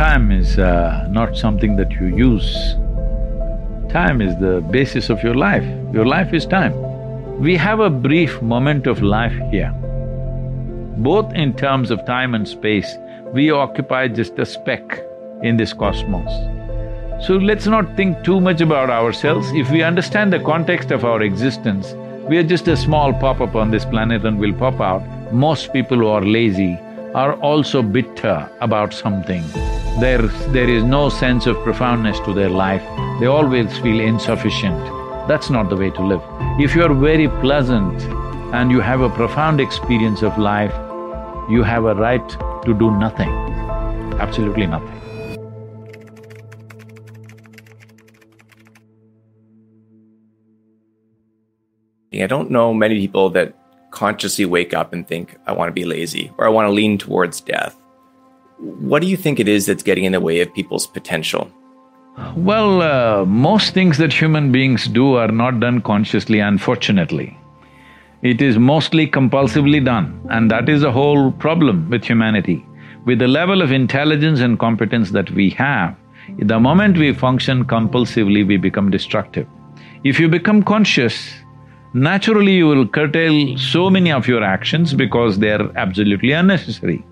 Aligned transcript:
Time 0.00 0.32
is 0.32 0.58
uh, 0.58 1.06
not 1.10 1.36
something 1.36 1.76
that 1.76 1.92
you 1.92 2.06
use. 2.06 2.74
Time 3.92 4.22
is 4.22 4.34
the 4.40 4.64
basis 4.70 5.10
of 5.10 5.22
your 5.22 5.34
life. 5.34 5.62
Your 5.92 6.06
life 6.06 6.32
is 6.32 6.46
time. 6.46 6.72
We 7.38 7.54
have 7.58 7.80
a 7.80 7.90
brief 7.90 8.40
moment 8.40 8.86
of 8.86 9.02
life 9.02 9.38
here. 9.50 9.70
Both 10.96 11.34
in 11.34 11.52
terms 11.54 11.90
of 11.90 12.06
time 12.06 12.34
and 12.34 12.48
space, 12.48 12.96
we 13.34 13.50
occupy 13.50 14.08
just 14.08 14.38
a 14.38 14.46
speck 14.46 15.02
in 15.42 15.58
this 15.58 15.74
cosmos. 15.74 16.32
So 17.26 17.36
let's 17.36 17.66
not 17.66 17.94
think 17.94 18.24
too 18.24 18.40
much 18.40 18.62
about 18.62 18.88
ourselves. 18.88 19.52
If 19.52 19.70
we 19.70 19.82
understand 19.82 20.32
the 20.32 20.40
context 20.40 20.92
of 20.92 21.04
our 21.04 21.20
existence, 21.20 21.92
we 22.26 22.38
are 22.38 22.42
just 22.54 22.68
a 22.68 22.76
small 22.78 23.12
pop-up 23.12 23.54
on 23.54 23.70
this 23.70 23.84
planet 23.84 24.24
and 24.24 24.38
we'll 24.38 24.54
pop 24.54 24.80
out. 24.80 25.02
Most 25.30 25.74
people 25.74 25.98
who 25.98 26.06
are 26.06 26.24
lazy 26.24 26.78
are 27.14 27.34
also 27.40 27.82
bitter 27.82 28.48
about 28.60 28.94
something. 28.94 29.42
There's, 29.98 30.32
there 30.52 30.68
is 30.68 30.84
no 30.84 31.08
sense 31.08 31.46
of 31.46 31.56
profoundness 31.64 32.20
to 32.20 32.32
their 32.32 32.48
life, 32.48 32.82
they 33.18 33.26
always 33.26 33.76
feel 33.78 34.00
insufficient. 34.00 34.78
That's 35.26 35.50
not 35.50 35.68
the 35.68 35.76
way 35.76 35.90
to 35.90 36.02
live. 36.02 36.22
If 36.60 36.74
you 36.74 36.84
are 36.84 36.94
very 36.94 37.28
pleasant 37.28 38.00
and 38.54 38.70
you 38.70 38.80
have 38.80 39.00
a 39.00 39.10
profound 39.10 39.60
experience 39.60 40.22
of 40.22 40.38
life, 40.38 40.72
you 41.50 41.62
have 41.64 41.84
a 41.84 41.94
right 41.94 42.28
to 42.64 42.74
do 42.78 42.90
nothing, 42.92 43.30
absolutely 44.20 44.66
nothing. 44.66 45.00
I 52.12 52.26
don't 52.26 52.50
know 52.50 52.74
many 52.74 52.96
people 52.96 53.30
that 53.30 53.54
consciously 54.00 54.46
wake 54.46 54.72
up 54.80 54.94
and 54.94 55.06
think, 55.06 55.36
I 55.46 55.52
want 55.52 55.68
to 55.68 55.78
be 55.80 55.84
lazy 55.84 56.32
or 56.38 56.46
I 56.46 56.48
want 56.48 56.66
to 56.66 56.72
lean 56.72 56.96
towards 56.96 57.42
death. 57.42 57.74
What 58.90 59.02
do 59.02 59.08
you 59.08 59.16
think 59.16 59.38
it 59.38 59.48
is 59.56 59.66
that's 59.66 59.82
getting 59.82 60.04
in 60.04 60.12
the 60.12 60.20
way 60.28 60.40
of 60.40 60.54
people's 60.54 60.86
potential? 60.86 61.50
Well, 62.34 62.80
uh, 62.80 63.26
most 63.26 63.74
things 63.74 63.98
that 63.98 64.12
human 64.12 64.52
beings 64.52 64.88
do 64.88 65.16
are 65.16 65.34
not 65.42 65.60
done 65.60 65.82
consciously, 65.82 66.40
unfortunately. 66.40 67.36
It 68.22 68.40
is 68.40 68.58
mostly 68.58 69.06
compulsively 69.06 69.84
done, 69.84 70.08
and 70.30 70.50
that 70.50 70.70
is 70.70 70.80
the 70.80 70.92
whole 70.92 71.30
problem 71.32 71.90
with 71.90 72.02
humanity. 72.04 72.58
With 73.04 73.18
the 73.18 73.28
level 73.28 73.60
of 73.60 73.70
intelligence 73.70 74.40
and 74.40 74.58
competence 74.58 75.10
that 75.10 75.30
we 75.30 75.50
have, 75.50 75.94
the 76.38 76.60
moment 76.60 76.96
we 76.96 77.12
function 77.12 77.64
compulsively, 77.66 78.46
we 78.46 78.56
become 78.56 78.90
destructive. 78.90 79.46
If 80.04 80.18
you 80.20 80.28
become 80.28 80.62
conscious, 80.62 81.16
naturally 81.92 82.52
you 82.52 82.66
will 82.66 82.86
curtail 82.86 83.56
so 83.58 83.90
many 83.90 84.12
of 84.12 84.28
your 84.28 84.42
actions 84.42 84.94
because 84.94 85.38
they 85.38 85.50
are 85.50 85.70
absolutely 85.76 86.32
unnecessary. 86.32 87.04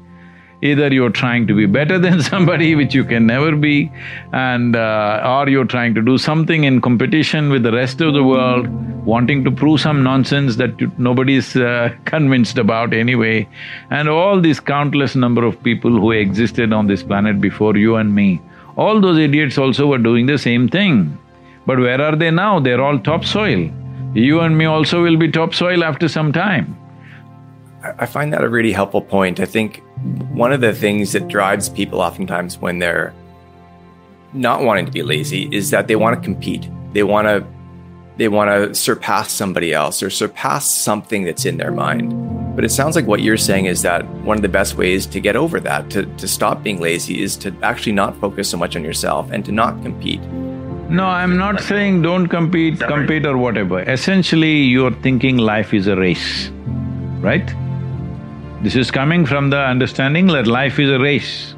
Either 0.61 0.93
you're 0.93 1.11
trying 1.11 1.47
to 1.47 1.55
be 1.55 1.67
better 1.67 1.99
than 2.07 2.21
somebody, 2.21 2.75
which 2.75 2.95
you 2.95 3.05
can 3.05 3.27
never 3.27 3.55
be, 3.55 3.91
and… 4.33 4.75
Uh, 4.75 5.23
or 5.25 5.49
you're 5.49 5.65
trying 5.65 5.95
to 5.95 6.03
do 6.03 6.19
something 6.19 6.65
in 6.65 6.81
competition 6.81 7.51
with 7.51 7.63
the 7.63 7.73
rest 7.73 8.01
of 8.01 8.13
the 8.13 8.25
world, 8.25 8.67
wanting 9.05 9.45
to 9.45 9.51
prove 9.51 9.81
some 9.81 10.03
nonsense 10.03 10.57
that 10.57 10.99
nobody's 10.99 11.55
uh, 11.57 11.95
convinced 12.05 12.59
about 12.59 12.93
anyway, 12.93 13.49
and 13.91 14.09
all 14.09 14.41
these 14.41 14.59
countless 14.59 15.15
number 15.15 15.45
of 15.45 15.63
people 15.63 15.91
who 15.91 16.11
existed 16.11 16.73
on 16.73 16.89
this 16.89 17.03
planet 17.03 17.41
before 17.41 17.77
you 17.77 17.95
and 17.97 18.15
me, 18.15 18.41
all 18.77 19.01
those 19.01 19.19
idiots 19.19 19.59
also 19.59 19.87
were 19.87 19.99
doing 19.99 20.27
the 20.27 20.39
same 20.39 20.69
thing. 20.69 21.17
But 21.67 21.79
where 21.79 22.01
are 22.01 22.17
they 22.17 22.31
now? 22.31 22.59
They're 22.59 22.81
all 22.81 22.99
topsoil 22.99 23.71
you 24.19 24.41
and 24.41 24.57
me 24.57 24.65
also 24.65 25.03
will 25.03 25.17
be 25.17 25.31
topsoil 25.31 25.85
after 25.85 26.09
some 26.09 26.33
time. 26.33 26.77
I 27.83 28.07
find 28.07 28.33
that 28.33 28.43
a 28.43 28.49
really 28.49 28.73
helpful 28.73 29.01
point. 29.01 29.39
I 29.39 29.45
think 29.45 29.83
one 30.31 30.53
of 30.53 30.61
the 30.61 30.73
things 30.75 31.13
that 31.13 31.29
drives 31.29 31.69
people 31.69 32.01
oftentimes 32.01 32.59
when 32.59 32.81
they're 32.81 33.15
not 34.33 34.63
wanting 34.63 34.87
to 34.87 34.93
be 34.93 35.03
lazy 35.03 35.49
is 35.53 35.71
that 35.71 35.87
they 35.87 35.97
want 35.97 36.17
to 36.17 36.23
compete. 36.23 36.69
They 36.93 37.03
want 37.03 37.29
to 37.29 37.47
they 38.17 38.27
want 38.27 38.51
to 38.51 38.75
surpass 38.75 39.33
somebody 39.33 39.73
else 39.73 40.03
or 40.03 40.11
surpass 40.11 40.69
something 40.69 41.23
that's 41.23 41.45
in 41.45 41.57
their 41.57 41.71
mind. 41.71 42.13
But 42.57 42.65
it 42.65 42.71
sounds 42.71 42.97
like 42.97 43.07
what 43.07 43.23
you're 43.23 43.37
saying 43.37 43.67
is 43.67 43.83
that 43.83 44.05
one 44.25 44.37
of 44.37 44.43
the 44.43 44.49
best 44.49 44.77
ways 44.77 45.07
to 45.07 45.21
get 45.21 45.37
over 45.37 45.61
that, 45.61 45.89
to, 45.91 46.05
to 46.17 46.27
stop 46.27 46.65
being 46.65 46.81
lazy, 46.81 47.23
is 47.23 47.37
to 47.37 47.55
actually 47.63 47.93
not 47.93 48.19
focus 48.19 48.51
so 48.51 48.57
much 48.57 48.75
on 48.75 48.83
yourself 48.83 49.31
and 49.31 49.45
to 49.45 49.53
not 49.53 49.81
compete. 49.85 50.21
No, 50.91 51.05
I'm 51.05 51.37
not 51.37 51.61
saying 51.61 52.01
don't 52.01 52.29
compete, 52.29 52.81
compete 52.81 53.27
or 53.27 53.37
whatever. 53.37 53.81
Essentially, 53.81 54.57
you're 54.57 54.95
thinking 55.03 55.37
life 55.37 55.75
is 55.75 55.87
a 55.87 55.95
race, 55.95 56.51
right? 57.21 57.47
This 58.63 58.75
is 58.75 58.91
coming 58.91 59.27
from 59.27 59.51
the 59.51 59.59
understanding 59.59 60.29
that 60.29 60.47
life 60.47 60.79
is 60.79 60.89
a 60.91 60.99
race. 60.99 61.55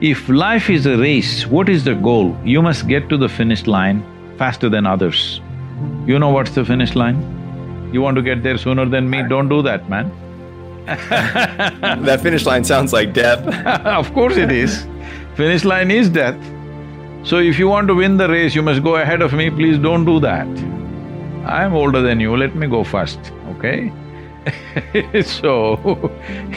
If 0.00 0.30
life 0.30 0.70
is 0.70 0.86
a 0.86 0.96
race, 0.96 1.46
what 1.46 1.68
is 1.68 1.84
the 1.84 1.94
goal? 1.94 2.34
You 2.42 2.62
must 2.62 2.88
get 2.88 3.10
to 3.10 3.18
the 3.18 3.28
finish 3.28 3.66
line 3.66 4.02
faster 4.38 4.70
than 4.70 4.86
others. 4.86 5.42
You 6.06 6.18
know 6.18 6.30
what's 6.30 6.52
the 6.52 6.64
finish 6.64 6.94
line? 6.94 7.18
You 7.92 8.00
want 8.00 8.16
to 8.16 8.22
get 8.22 8.42
there 8.42 8.56
sooner 8.56 8.86
than 8.86 9.10
me, 9.10 9.22
don't 9.28 9.50
do 9.50 9.60
that, 9.60 9.90
man. 9.90 10.10
that 10.86 12.20
finish 12.22 12.46
line 12.46 12.64
sounds 12.64 12.94
like 12.94 13.12
death. 13.12 13.46
of 13.84 14.10
course 14.14 14.38
it 14.38 14.50
is. 14.50 14.86
Finish 15.34 15.66
line 15.66 15.90
is 15.90 16.08
death. 16.08 16.40
So 17.22 17.38
if 17.38 17.58
you 17.58 17.68
want 17.68 17.88
to 17.88 17.94
win 17.94 18.16
the 18.16 18.28
race, 18.28 18.54
you 18.54 18.62
must 18.62 18.82
go 18.82 18.96
ahead 18.96 19.20
of 19.20 19.32
me, 19.34 19.50
please 19.50 19.78
don't 19.78 20.04
do 20.04 20.20
that. 20.20 20.48
I 21.44 21.64
am 21.64 21.74
older 21.74 22.00
than 22.00 22.18
you, 22.20 22.36
let 22.36 22.54
me 22.54 22.66
go 22.66 22.82
first, 22.82 23.18
okay? 23.48 23.92
so, 25.22 26.10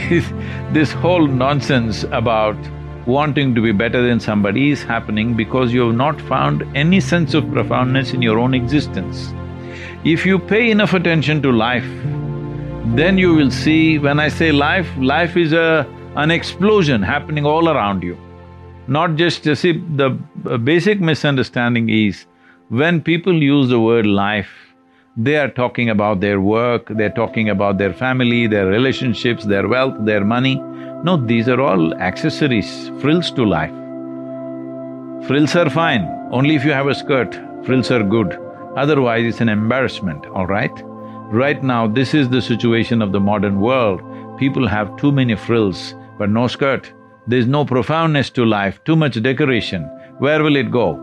this 0.71 0.91
whole 0.93 1.27
nonsense 1.27 2.03
about 2.11 2.55
wanting 3.05 3.53
to 3.55 3.61
be 3.61 3.73
better 3.73 4.01
than 4.07 4.19
somebody 4.19 4.71
is 4.71 4.83
happening 4.83 5.35
because 5.35 5.73
you 5.73 5.81
have 5.87 5.95
not 5.95 6.19
found 6.21 6.63
any 6.75 6.99
sense 7.01 7.33
of 7.33 7.51
profoundness 7.51 8.13
in 8.13 8.21
your 8.21 8.39
own 8.39 8.53
existence. 8.53 9.33
If 10.05 10.25
you 10.25 10.39
pay 10.39 10.71
enough 10.71 10.93
attention 10.93 11.41
to 11.41 11.51
life, 11.51 11.87
then 12.95 13.17
you 13.17 13.33
will 13.33 13.51
see, 13.51 13.97
when 13.99 14.19
I 14.19 14.29
say 14.29 14.51
life, 14.51 14.89
life 14.97 15.35
is 15.37 15.53
a… 15.53 15.87
an 16.15 16.31
explosion 16.31 17.01
happening 17.01 17.45
all 17.45 17.69
around 17.69 18.03
you. 18.03 18.17
Not 18.87 19.15
just… 19.15 19.43
see, 19.43 19.73
the 19.95 20.17
basic 20.43 20.99
misunderstanding 20.99 21.89
is 21.89 22.25
when 22.69 23.01
people 23.01 23.33
use 23.33 23.69
the 23.69 23.79
word 23.79 24.05
life, 24.05 24.49
they 25.15 25.37
are 25.37 25.49
talking 25.49 25.89
about 25.89 26.19
their 26.19 26.41
work, 26.41 26.87
they're 26.89 27.09
talking 27.11 27.49
about 27.49 27.77
their 27.77 27.93
family, 27.93 28.47
their 28.47 28.65
relationships, 28.65 29.45
their 29.45 29.67
wealth, 29.67 29.95
their 30.05 30.25
money. 30.25 30.55
No, 31.03 31.17
these 31.17 31.47
are 31.47 31.61
all 31.61 31.93
accessories, 31.95 32.89
frills 32.99 33.31
to 33.31 33.45
life. 33.45 33.71
Frills 35.27 35.55
are 35.55 35.69
fine, 35.69 36.03
only 36.31 36.55
if 36.55 36.65
you 36.65 36.71
have 36.71 36.87
a 36.87 36.95
skirt, 36.95 37.39
frills 37.65 37.91
are 37.91 38.03
good. 38.03 38.37
Otherwise, 38.75 39.25
it's 39.25 39.41
an 39.41 39.49
embarrassment, 39.49 40.25
all 40.27 40.47
right? 40.47 40.71
Right 41.31 41.63
now, 41.63 41.87
this 41.87 42.13
is 42.13 42.29
the 42.29 42.41
situation 42.41 43.01
of 43.01 43.11
the 43.11 43.19
modern 43.19 43.61
world. 43.61 44.01
People 44.37 44.67
have 44.67 44.97
too 44.97 45.11
many 45.11 45.35
frills, 45.35 45.95
but 46.17 46.29
no 46.29 46.47
skirt. 46.47 46.91
There's 47.27 47.47
no 47.47 47.63
profoundness 47.63 48.29
to 48.31 48.45
life, 48.45 48.83
too 48.83 48.95
much 48.95 49.21
decoration. 49.21 49.89
Where 50.19 50.43
will 50.43 50.55
it 50.55 50.71
go? 50.71 50.99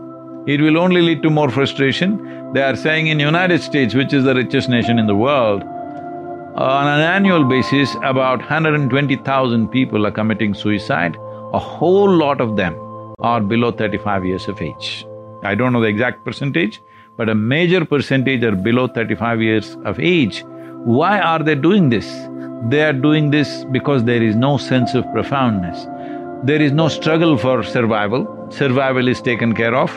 It 0.47 0.61
will 0.61 0.77
only 0.77 1.01
lead 1.01 1.21
to 1.23 1.29
more 1.29 1.49
frustration. 1.49 2.53
They 2.53 2.61
are 2.63 2.75
saying 2.75 3.07
in 3.07 3.19
United 3.19 3.61
States, 3.61 3.93
which 3.93 4.13
is 4.13 4.23
the 4.23 4.35
richest 4.35 4.69
nation 4.69 4.99
in 4.99 5.07
the 5.07 5.15
world, 5.15 5.63
on 6.55 6.85
an 6.85 6.99
annual 6.99 7.45
basis, 7.45 7.95
about 8.03 8.39
120,000 8.39 9.67
people 9.69 10.05
are 10.05 10.11
committing 10.11 10.53
suicide. 10.53 11.15
A 11.53 11.59
whole 11.59 12.09
lot 12.09 12.41
of 12.41 12.57
them 12.57 12.75
are 13.19 13.39
below 13.39 13.71
thirty-five 13.71 14.25
years 14.25 14.47
of 14.47 14.61
age. 14.61 15.05
I 15.43 15.55
don't 15.55 15.71
know 15.71 15.81
the 15.81 15.87
exact 15.87 16.25
percentage, 16.25 16.81
but 17.17 17.29
a 17.29 17.35
major 17.35 17.85
percentage 17.85 18.43
are 18.43 18.55
below 18.55 18.87
thirty-five 18.87 19.41
years 19.41 19.77
of 19.85 19.99
age. 19.99 20.43
Why 20.83 21.19
are 21.19 21.39
they 21.39 21.55
doing 21.55 21.89
this? 21.89 22.07
They 22.69 22.83
are 22.83 22.93
doing 22.93 23.31
this 23.31 23.63
because 23.71 24.03
there 24.03 24.21
is 24.21 24.35
no 24.35 24.57
sense 24.57 24.93
of 24.93 25.05
profoundness. 25.13 25.87
There 26.43 26.59
is 26.59 26.71
no 26.71 26.87
struggle 26.87 27.37
for 27.37 27.61
survival, 27.61 28.47
survival 28.49 29.07
is 29.07 29.21
taken 29.21 29.53
care 29.53 29.75
of. 29.75 29.91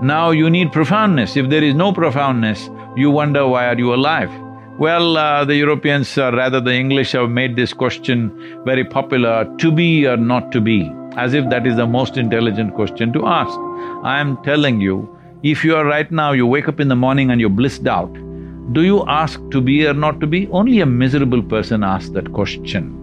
Now 0.00 0.30
you 0.30 0.48
need 0.48 0.70
profoundness. 0.70 1.36
If 1.36 1.48
there 1.48 1.64
is 1.64 1.74
no 1.74 1.92
profoundness, 1.92 2.70
you 2.96 3.10
wonder 3.10 3.48
why 3.48 3.66
are 3.66 3.76
you 3.76 3.92
alive? 3.92 4.30
Well, 4.78 5.16
uh, 5.16 5.44
the 5.44 5.56
Europeans, 5.56 6.16
uh, 6.16 6.30
rather 6.32 6.60
the 6.60 6.72
English 6.72 7.12
have 7.12 7.30
made 7.30 7.56
this 7.56 7.72
question 7.72 8.62
very 8.64 8.84
popular, 8.84 9.52
to 9.58 9.72
be 9.72 10.06
or 10.06 10.16
not 10.16 10.52
to 10.52 10.60
be, 10.60 10.88
as 11.16 11.34
if 11.34 11.50
that 11.50 11.66
is 11.66 11.74
the 11.74 11.86
most 11.86 12.16
intelligent 12.16 12.74
question 12.74 13.12
to 13.14 13.26
ask. 13.26 13.58
I 14.04 14.20
am 14.20 14.40
telling 14.44 14.80
you, 14.80 15.08
if 15.42 15.64
you 15.64 15.74
are 15.74 15.84
right 15.84 16.10
now, 16.12 16.30
you 16.30 16.46
wake 16.46 16.68
up 16.68 16.78
in 16.78 16.86
the 16.86 16.94
morning 16.94 17.32
and 17.32 17.40
you're 17.40 17.50
blissed 17.50 17.88
out, 17.88 18.12
do 18.72 18.82
you 18.82 19.04
ask 19.08 19.40
to 19.50 19.60
be 19.60 19.84
or 19.84 19.94
not 19.94 20.20
to 20.20 20.28
be? 20.28 20.46
Only 20.52 20.78
a 20.78 20.86
miserable 20.86 21.42
person 21.42 21.82
asks 21.82 22.10
that 22.10 22.32
question. 22.32 23.01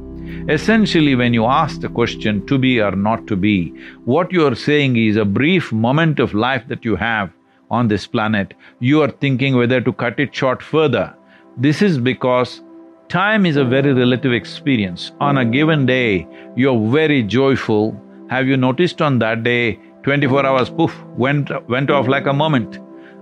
Essentially, 0.49 1.15
when 1.15 1.33
you 1.33 1.45
ask 1.45 1.81
the 1.81 1.89
question 1.89 2.45
to 2.47 2.57
be 2.57 2.81
or 2.81 2.91
not 2.91 3.27
to 3.27 3.35
be, 3.35 3.73
what 4.05 4.31
you 4.31 4.45
are 4.45 4.55
saying 4.55 4.95
is 4.97 5.15
a 5.15 5.25
brief 5.25 5.71
moment 5.71 6.19
of 6.19 6.33
life 6.33 6.63
that 6.67 6.83
you 6.85 6.95
have 6.95 7.31
on 7.69 7.87
this 7.87 8.07
planet, 8.07 8.53
you 8.79 9.01
are 9.01 9.11
thinking 9.11 9.55
whether 9.55 9.79
to 9.81 9.93
cut 9.93 10.19
it 10.19 10.33
short 10.33 10.63
further. 10.63 11.13
This 11.57 11.81
is 11.81 11.97
because 11.97 12.61
time 13.09 13.45
is 13.45 13.57
a 13.57 13.65
very 13.65 13.93
relative 13.93 14.33
experience. 14.33 15.11
On 15.19 15.37
a 15.37 15.45
given 15.45 15.85
day, 15.85 16.27
you're 16.55 16.89
very 16.89 17.21
joyful, 17.23 17.99
Have 18.29 18.45
you 18.45 18.57
noticed 18.57 19.01
on 19.01 19.17
that 19.19 19.43
day, 19.43 19.79
twenty-four 20.03 20.45
hours, 20.45 20.69
poof, 20.69 20.95
went… 21.17 21.49
went 21.67 21.89
off 21.89 22.07
like 22.07 22.27
a 22.27 22.33
moment. 22.33 22.77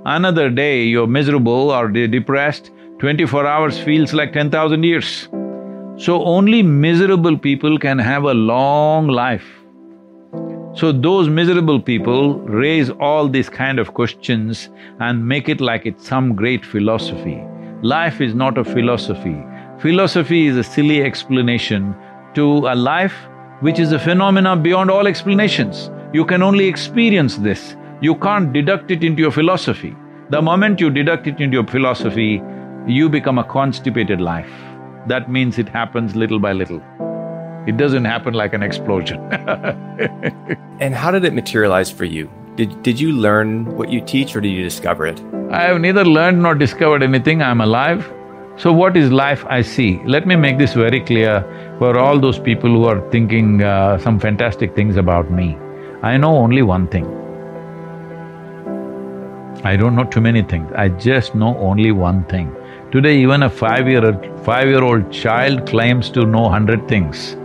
Another 0.06 0.50
day, 0.50 0.83
you're 0.83 1.07
miserable 1.07 1.71
or 1.71 1.88
depressed, 1.88 2.71
twenty-four 3.00 3.45
hours 3.48 3.80
feels 3.80 4.13
like 4.13 4.33
ten 4.33 4.51
thousand 4.51 4.83
years. 4.83 5.30
So 5.99 6.23
only 6.23 6.61
miserable 6.61 7.39
people 7.39 7.79
can 7.79 7.97
have 7.97 8.23
a 8.23 8.33
long 8.35 9.07
life. 9.07 9.47
So 10.75 10.91
those 10.91 11.27
miserable 11.27 11.81
people 11.81 12.35
raise 12.41 12.91
all 12.91 13.27
these 13.27 13.49
kind 13.49 13.79
of 13.79 13.95
questions 13.95 14.69
and 14.99 15.27
make 15.27 15.49
it 15.49 15.59
like 15.59 15.88
it's 15.88 16.07
some 16.07 16.35
great 16.35 16.63
philosophy. 16.63 17.44
Life 17.81 18.21
is 18.21 18.35
not 18.35 18.59
a 18.59 18.63
philosophy. 18.63 19.44
Philosophy 19.79 20.45
is 20.45 20.55
a 20.55 20.63
silly 20.63 21.01
explanation 21.01 21.95
to 22.35 22.67
a 22.67 22.75
life 22.75 23.15
which 23.61 23.79
is 23.79 23.91
a 23.91 23.97
phenomena 23.97 24.55
beyond 24.55 24.91
all 24.91 25.07
explanations. 25.07 25.89
You 26.13 26.25
can 26.25 26.43
only 26.43 26.67
experience 26.67 27.38
this. 27.38 27.75
You 28.01 28.13
can't 28.13 28.53
deduct 28.53 28.91
it 28.91 29.03
into 29.03 29.23
your 29.23 29.31
philosophy. 29.31 29.95
The 30.29 30.43
moment 30.43 30.79
you 30.79 30.91
deduct 30.91 31.25
it 31.25 31.41
into 31.41 31.55
your 31.55 31.65
philosophy, 31.65 32.39
you 32.85 33.09
become 33.09 33.39
a 33.39 33.43
constipated 33.43 34.21
life. 34.21 34.51
That 35.07 35.31
means 35.31 35.57
it 35.57 35.69
happens 35.69 36.15
little 36.18 36.38
by 36.38 36.51
little. 36.51 36.81
It 37.65 37.77
doesn't 37.77 38.06
happen 38.06 38.33
like 38.33 38.54
an 38.54 38.63
explosion 38.63 39.19
And 40.80 40.94
how 40.94 41.12
did 41.12 41.25
it 41.25 41.33
materialize 41.33 41.89
for 41.89 42.06
you? 42.06 42.30
Did, 42.56 42.83
did 42.83 43.00
you 43.00 43.12
learn 43.13 43.65
what 43.77 43.89
you 43.89 44.01
teach 44.01 44.36
or 44.36 44.42
did 44.42 44.50
you 44.50 44.63
discover 44.63 45.07
it? 45.07 45.21
I 45.51 45.63
have 45.63 45.80
neither 45.80 46.04
learned 46.04 46.42
nor 46.42 46.56
discovered 46.56 47.04
anything, 47.04 47.42
I'm 47.42 47.62
alive. 47.62 48.12
So 48.57 48.74
what 48.74 48.98
is 48.98 49.12
life 49.12 49.45
I 49.48 49.62
see? 49.62 50.01
Let 50.06 50.27
me 50.27 50.36
make 50.36 50.57
this 50.57 50.74
very 50.74 51.00
clear 51.00 51.42
for 51.80 51.98
all 51.98 52.19
those 52.19 52.38
people 52.38 52.69
who 52.69 52.86
are 52.86 53.00
thinking 53.12 53.63
uh, 53.63 53.98
some 54.00 54.19
fantastic 54.19 54.75
things 54.75 54.98
about 54.98 55.31
me. 55.31 55.57
I 56.03 56.18
know 56.18 56.36
only 56.36 56.63
one 56.63 56.88
thing. 56.88 57.06
I 59.63 59.75
don't 59.75 59.95
know 59.95 60.03
too 60.03 60.21
many 60.21 60.44
things, 60.44 60.71
I 60.75 60.89
just 60.89 61.33
know 61.33 61.57
only 61.57 61.92
one 61.92 62.24
thing. 62.25 62.56
Today 62.89 63.18
even 63.18 63.44
a 63.44 63.50
five-year… 63.50 64.13
five-year-old 64.44 65.12
child 65.12 65.68
claims 65.68 66.10
to 66.12 66.25
know 66.25 66.48
hundred 66.48 66.88
things. 66.88 67.36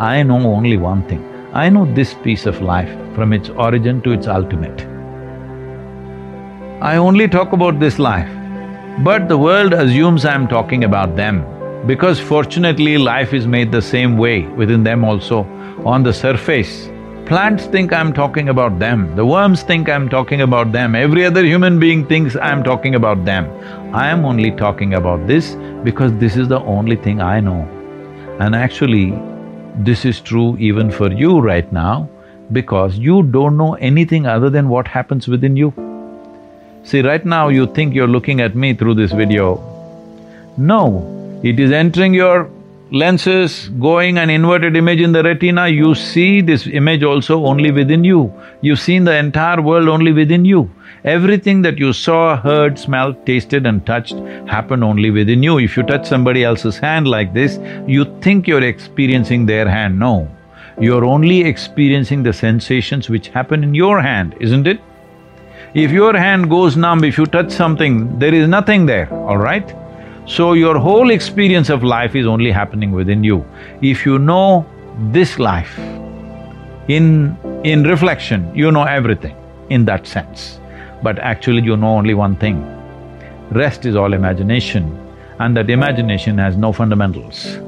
I 0.00 0.24
know 0.24 0.40
only 0.52 0.76
one 0.76 1.04
thing. 1.08 1.22
I 1.52 1.68
know 1.68 1.84
this 1.94 2.14
piece 2.14 2.46
of 2.46 2.60
life 2.60 2.90
from 3.14 3.32
its 3.32 3.48
origin 3.48 4.00
to 4.02 4.10
its 4.10 4.26
ultimate. 4.26 4.82
I 6.82 6.96
only 6.96 7.28
talk 7.28 7.52
about 7.52 7.78
this 7.78 8.00
life, 8.00 8.28
but 9.04 9.28
the 9.28 9.38
world 9.38 9.72
assumes 9.72 10.24
I'm 10.24 10.48
talking 10.48 10.82
about 10.82 11.14
them 11.14 11.44
because 11.86 12.18
fortunately 12.18 12.98
life 12.98 13.32
is 13.32 13.46
made 13.46 13.70
the 13.70 13.80
same 13.80 14.18
way 14.18 14.48
within 14.62 14.82
them 14.82 15.04
also. 15.04 15.44
On 15.86 16.02
the 16.02 16.12
surface, 16.12 16.90
plants 17.28 17.66
think 17.66 17.92
I'm 17.92 18.14
talking 18.14 18.48
about 18.48 18.78
them, 18.78 19.14
the 19.14 19.24
worms 19.26 19.62
think 19.62 19.90
I'm 19.90 20.08
talking 20.08 20.40
about 20.40 20.72
them, 20.72 20.94
every 20.94 21.26
other 21.26 21.44
human 21.44 21.78
being 21.78 22.06
thinks 22.06 22.36
I'm 22.36 22.64
talking 22.64 22.94
about 22.94 23.26
them. 23.26 23.44
I 23.94 24.08
am 24.08 24.24
only 24.24 24.50
talking 24.50 24.94
about 24.94 25.26
this 25.26 25.54
because 25.84 26.10
this 26.14 26.36
is 26.38 26.48
the 26.48 26.60
only 26.60 26.96
thing 26.96 27.20
I 27.20 27.40
know. 27.40 27.68
And 28.40 28.56
actually, 28.56 29.12
this 29.76 30.06
is 30.06 30.20
true 30.20 30.56
even 30.56 30.90
for 30.90 31.12
you 31.12 31.38
right 31.38 31.70
now 31.70 32.08
because 32.52 32.96
you 32.96 33.22
don't 33.24 33.58
know 33.58 33.74
anything 33.74 34.26
other 34.26 34.48
than 34.48 34.70
what 34.70 34.88
happens 34.88 35.28
within 35.28 35.54
you. 35.54 35.74
See, 36.82 37.02
right 37.02 37.26
now 37.26 37.48
you 37.48 37.66
think 37.66 37.94
you're 37.94 38.08
looking 38.08 38.40
at 38.40 38.56
me 38.56 38.72
through 38.72 38.94
this 38.94 39.12
video. 39.12 39.56
No, 40.56 41.40
it 41.44 41.60
is 41.60 41.72
entering 41.72 42.14
your 42.14 42.50
lenses, 42.90 43.68
going 43.80 44.18
an 44.18 44.30
inverted 44.30 44.76
image 44.76 45.00
in 45.00 45.12
the 45.12 45.22
retina, 45.22 45.68
you 45.68 45.94
see 45.94 46.40
this 46.40 46.66
image 46.66 47.02
also 47.02 47.44
only 47.44 47.70
within 47.70 48.04
you. 48.04 48.32
You've 48.60 48.80
seen 48.80 49.04
the 49.04 49.16
entire 49.16 49.60
world 49.60 49.88
only 49.88 50.12
within 50.12 50.44
you. 50.44 50.70
Everything 51.04 51.62
that 51.62 51.78
you 51.78 51.92
saw, 51.92 52.36
heard, 52.36 52.78
smelled, 52.78 53.24
tasted 53.24 53.66
and 53.66 53.84
touched 53.86 54.14
happened 54.48 54.82
only 54.82 55.10
within 55.10 55.42
you. 55.42 55.58
If 55.58 55.76
you 55.76 55.82
touch 55.82 56.06
somebody 56.06 56.44
else's 56.44 56.78
hand 56.78 57.06
like 57.06 57.34
this, 57.34 57.58
you 57.86 58.04
think 58.20 58.48
you're 58.48 58.64
experiencing 58.64 59.46
their 59.46 59.68
hand. 59.68 59.98
No, 59.98 60.28
you're 60.80 61.04
only 61.04 61.42
experiencing 61.42 62.22
the 62.22 62.32
sensations 62.32 63.08
which 63.08 63.28
happen 63.28 63.62
in 63.62 63.74
your 63.74 64.00
hand, 64.00 64.34
isn't 64.40 64.66
it? 64.66 64.80
If 65.74 65.90
your 65.90 66.16
hand 66.16 66.48
goes 66.48 66.76
numb, 66.76 67.04
if 67.04 67.18
you 67.18 67.26
touch 67.26 67.50
something, 67.50 68.18
there 68.18 68.34
is 68.34 68.48
nothing 68.48 68.86
there, 68.86 69.12
all 69.12 69.36
right? 69.36 69.74
So 70.28 70.52
your 70.52 70.78
whole 70.78 71.08
experience 71.10 71.70
of 71.70 71.82
life 71.82 72.14
is 72.14 72.26
only 72.26 72.50
happening 72.50 72.92
within 72.92 73.24
you. 73.24 73.46
If 73.80 74.04
you 74.04 74.18
know 74.18 74.66
this 75.10 75.38
life 75.38 75.78
in… 76.88 77.34
in 77.64 77.84
reflection, 77.84 78.54
you 78.54 78.70
know 78.70 78.84
everything 78.84 79.34
in 79.70 79.86
that 79.86 80.06
sense. 80.06 80.60
But 81.02 81.18
actually 81.18 81.62
you 81.62 81.78
know 81.78 81.94
only 81.96 82.12
one 82.12 82.36
thing, 82.36 82.60
rest 83.52 83.86
is 83.86 83.96
all 83.96 84.12
imagination 84.12 84.92
and 85.38 85.56
that 85.56 85.70
imagination 85.70 86.36
has 86.36 86.58
no 86.58 86.72
fundamentals. 86.74 87.58